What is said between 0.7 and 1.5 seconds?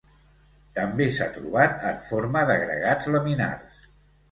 També s'ha